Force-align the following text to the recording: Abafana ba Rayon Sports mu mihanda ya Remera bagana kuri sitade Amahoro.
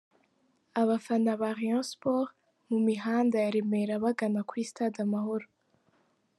Abafana 0.81 1.31
ba 1.39 1.49
Rayon 1.57 1.85
Sports 1.91 2.35
mu 2.69 2.77
mihanda 2.87 3.35
ya 3.43 3.53
Remera 3.55 4.03
bagana 4.03 4.39
kuri 4.47 4.63
sitade 4.69 4.99
Amahoro. 5.07 5.45